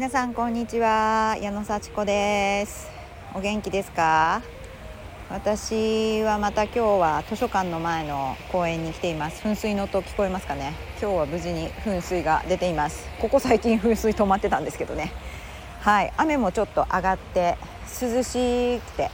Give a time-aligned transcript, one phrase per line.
[0.00, 1.36] 皆さんこんにちは。
[1.42, 2.88] 矢野幸子です。
[3.34, 4.40] お元気ですか？
[5.28, 9.46] 私はまた今日は図書館の前の公園に来ています。
[9.46, 10.72] 噴水の音聞こえますかね？
[11.02, 13.10] 今日は無事に噴水が出ています。
[13.20, 15.12] ここ最近噴水止まってたんですけどね。
[15.80, 16.10] はい。
[16.16, 17.58] 雨もちょっと上がって
[18.00, 19.10] 涼しくて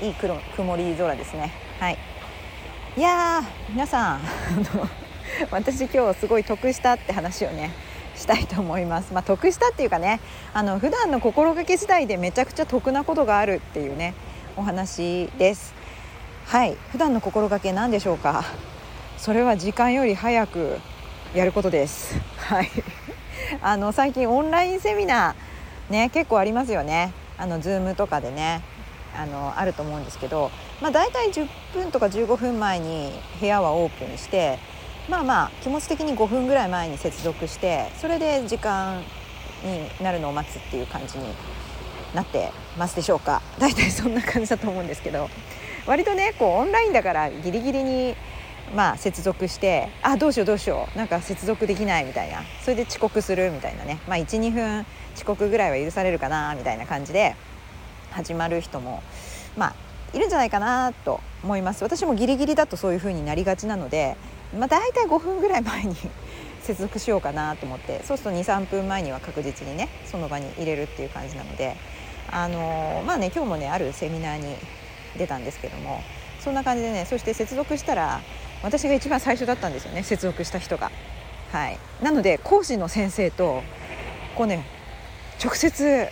[0.00, 1.52] いい曇り空ですね。
[1.78, 1.98] はい。
[2.96, 4.20] いや皆さん
[5.50, 7.70] 私今日すごい得したって話をね
[8.22, 9.12] したいと思います。
[9.12, 10.20] まあ、得したっていうかね
[10.54, 14.14] あの普段の心がけ次第でめちゃくちゃ得なことがあるっていうね
[14.56, 15.74] お話です。
[16.46, 18.44] はい普段の心がけ何でしょうか？
[19.18, 20.78] それは時間より早く
[21.34, 22.14] やることです。
[22.38, 22.70] はい
[23.60, 27.12] あの最近オンラインセミナーね結構ありますよね。
[27.38, 28.62] あの Zoom とかでね
[29.18, 30.50] あのあると思うんですけど、
[30.80, 34.58] まあ、大体10分とか15分前に部屋はオープンして
[35.08, 39.00] まあまあ気持ち的に5分ぐらい前に接続してそれで時間
[39.64, 41.24] になるのを待つっていう感じに
[42.14, 43.42] なってますでしょうか？
[43.58, 45.28] 大体そんな感じだと思うんですけど。
[45.86, 48.14] 割とねこうオンラインだからギリギリに
[48.72, 50.98] まあ接続してあどうしようどうしよう。
[50.98, 52.42] なんか接続できないみたいな。
[52.62, 53.98] それで遅刻するみたいなね。
[54.06, 54.86] まあ12分
[55.16, 57.34] 遅刻ぐらいは許されるかなみたいな感じで
[58.12, 59.02] 始まる人も
[59.56, 59.74] まあ
[60.16, 61.82] いるんじゃないかなと思います。
[61.82, 64.16] 私もギリギリだとそういう風になりがちなので
[64.58, 65.96] まあ、大体5分ぐらい前に
[66.62, 71.76] 接続しようかなと思ってそうすると23分前には確実にねその場に入れるっていう感じなので
[72.30, 74.56] あのまあね今日もねあるセミナーに
[75.16, 76.02] 出たんですけども
[76.40, 78.20] そんな感じでねそして接続したら
[78.62, 80.90] 私が一番最初だったんですよね接続した人が。
[81.50, 83.62] はい、なので講師の先生と
[84.36, 84.64] こうね
[85.42, 86.08] 直接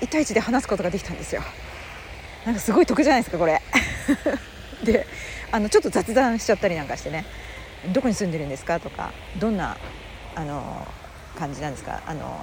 [0.00, 1.42] 1対1で話すことができたんですよ。
[2.44, 3.62] なんかすごい得じゃないですかこれ。
[4.84, 5.06] で
[5.50, 7.24] あのちょっと雑談しちゃったりなんかしてね
[7.92, 8.80] どこに住んでるんですか？
[8.80, 9.76] とかどんな
[10.34, 10.86] あの
[11.36, 12.02] 感じなんですか？
[12.06, 12.38] あの、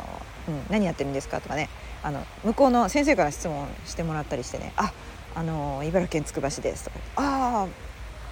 [0.48, 1.42] うん、何やってるんですか？
[1.42, 1.70] とかね。
[2.04, 4.94] あの向こうの先生から質問してもらったりしてね「あ
[5.34, 7.68] あの茨城県つくば市です」とか「ああ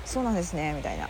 [0.05, 1.09] そうなんですね」みたいな。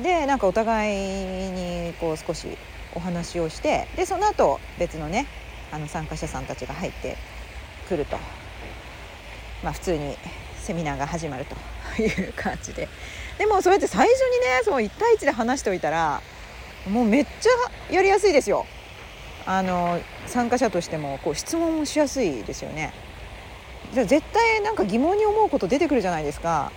[0.00, 2.56] でなんかお互いにこう少し
[2.94, 5.26] お話をしてでその後別のね
[5.72, 7.16] あの参加者さんたちが入って
[7.88, 8.16] くると。
[9.64, 10.16] まあ普通に
[10.68, 11.46] セミナーが始まる
[11.96, 12.88] という感じで。
[13.38, 16.20] でもそれって最初にねその1対1で話しておいたら
[16.86, 18.66] もうめっちゃやりやすいですよ。
[19.46, 22.92] あの参加者としてもこう質問もしやすいですよね。
[23.94, 26.70] じゃ絶対なんか疑問に思うこと出てくるじゃないですか。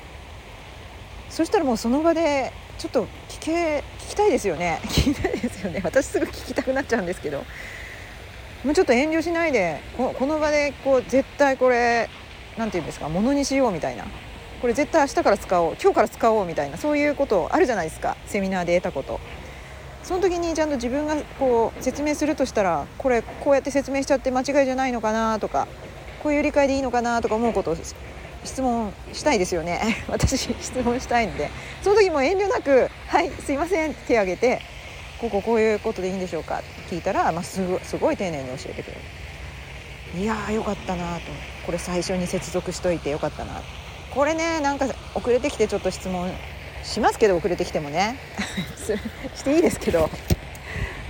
[1.29, 4.79] そしたらもうその場でちょっと聞け聞きたいですよね。
[4.84, 5.81] 聞きたいですよね。
[5.84, 7.44] 私すぐ聞きたくなっちゃうんですけど。
[8.63, 12.08] もうちょっと遠慮しないでこの場でこう絶対これ
[12.61, 14.05] 何て言うんですかものにしようみたいな。
[14.61, 19.19] これ絶対明日から使おう今日から使おうみたいなそういうことあるじゃないですかセミナーで得たこと。
[20.03, 25.67] その時にちゃんと自分がこう説明するとしたらこれこうやって説明しちゃって間違いじゃないのかなとか
[26.22, 27.77] こういう理解でいいのかなとか思うことを
[28.44, 30.03] 質問したいですよね。
[30.07, 31.49] 私質問したいんで。
[31.81, 34.61] その時も遠慮なく「はいすいません」手挙げて
[35.19, 38.99] 「こここういうことでいいんでしょうか?」って聞いたら、まあ、すごすごい丁寧に教えてくれる。
[40.16, 41.22] いやーよかったなと。
[41.66, 43.61] これ最初に接続しといてよかったな。
[44.13, 46.29] これねなんか遅れてきてちょっと質問
[46.83, 48.17] しますけど遅れてきてもね。
[49.35, 50.09] していいですけど。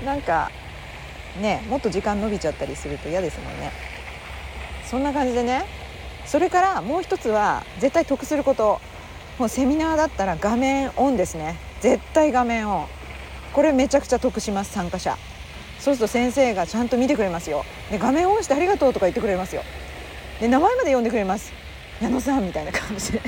[0.05, 0.51] なんか
[1.39, 3.71] ねもっと時間伸びちゃったりすると嫌ですもんね。
[4.89, 5.65] そんな感じでね。
[6.25, 8.79] それからもう一つは絶対得すること。
[9.39, 11.55] もうセミナーだったら画面オンですね。
[11.79, 12.87] 絶対画面オン。
[13.53, 15.17] これめちゃくちゃ得します参加者
[15.81, 17.65] そうすると先生がちゃんと見てくれますよ。
[17.89, 19.63] で画面オンしてありがとうとか言ってくれますよ。
[20.39, 21.51] で名前まで呼んでくれます。
[21.99, 23.21] 矢野さんみたいな感じで。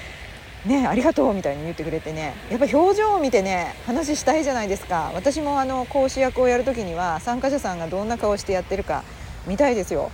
[0.66, 2.34] ねありがとうみたいに言ってくれてね。
[2.50, 5.10] やっぱ表情を見てね話したいじゃないですか。
[5.14, 9.02] 私もあの講師役をやる時には参加者さんがどんな顔してやってるか
[9.46, 10.10] 見たいですよ。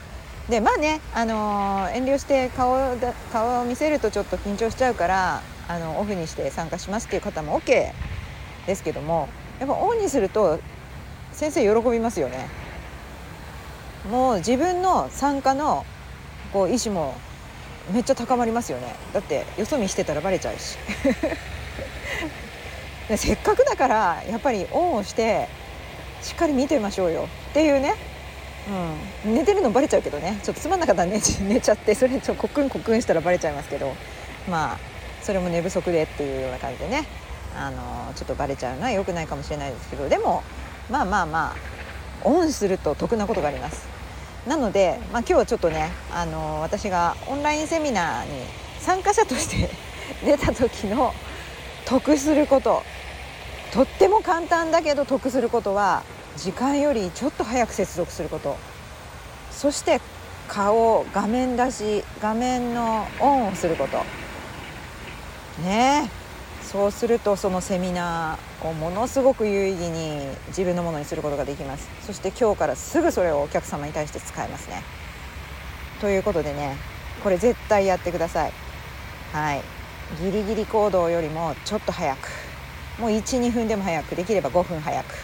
[0.48, 7.92] でまあね、あのー、遠慮して顔だ顔を見せるとちょっと緊張しちゃうからあのオフにして参加しますっていう方も OK
[8.66, 9.28] ですけども
[9.60, 10.58] やっぱオンにすると
[11.32, 12.48] 先生喜びますよね。
[14.10, 15.86] もう自分の参加の
[16.52, 17.14] こう意思も
[17.92, 18.94] めっちゃ高まりますよね。
[19.12, 20.76] だってよそ見してたらバレちゃうし。
[23.16, 25.48] せっかくだからやっぱりオンをして
[26.22, 27.28] しっかり見てましょうよ。
[27.50, 27.94] っていうね、
[29.24, 30.38] うん、寝てるのバレちゃうけどね。
[30.42, 33.94] ちょっとつまんなかったら寝 寝ちゃってそれちょっとコクンコクンしたらバレちゃいますけど。
[34.48, 34.78] まあ
[35.22, 37.04] それも寝不足でっていうような感じでね。
[37.56, 40.08] あのちょっとバレちゃうのは良くないかもしれないですけど。
[40.08, 40.42] でも
[40.92, 41.56] まあまあまあ
[42.24, 43.88] オンすると得なことがあります。
[44.46, 48.44] なので、まあ、今日はちょっとね、あの私がオンラインセミナーに
[48.78, 49.70] 参加者として
[50.24, 51.14] 出た時の
[51.86, 52.82] 得すること
[53.72, 56.02] とっても簡単だけど得することは
[56.36, 58.56] 時間よりちょっと早く接続すること。
[59.50, 60.00] そして
[60.48, 63.98] 顔画面出し画面のオンをすること。
[65.62, 66.21] ねえ。
[66.72, 71.86] そうするとそのセミナーをものすごく有意義に自分のものにすることができます。
[72.06, 74.82] そして今日からすぐそれをお客様に対して使えますね。
[76.00, 76.78] ということでね
[77.22, 78.52] これ絶対やってください。
[79.34, 79.60] はい。
[80.22, 82.30] ギリギリ行動よりもちょっと早く。
[82.98, 84.16] もう12分でも早く。
[84.16, 85.14] できれば5分早く。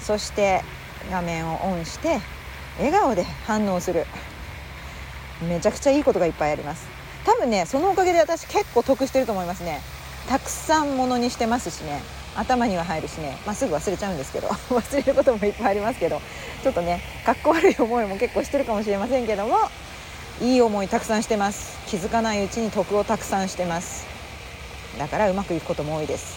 [0.00, 0.62] そして
[1.10, 2.18] 画面をオンして
[2.78, 4.06] 笑顔で反応する。
[5.46, 6.88] めちゃくちゃいいことがいっぱいあります。
[7.26, 9.82] 多分ねそのおかげで私結構得してると思いますね。
[10.28, 12.00] たくさんものにしてますしね。
[12.34, 14.48] 頭には入るしね、まあ、すぐ忘れちゃうんですけど。
[14.70, 16.20] 忘れることもいっぱいありますけど。
[16.62, 19.56] ちょっとねかっこ悪い思いも結構してるかもしれませんけども
[20.40, 21.78] いい思いたくさんしてます。
[21.86, 24.06] 気づかないうちに得をたくさんしてます。
[24.98, 26.36] だからうまくいくことも多いです。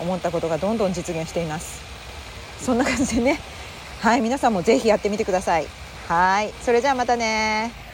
[0.00, 1.80] 思ったことがどんどん実現しています。
[2.60, 3.40] そんな感じでね。
[4.00, 5.66] はい皆さんもぜひやってみてください。
[6.08, 6.52] はい。
[6.62, 7.85] それじゃあまたね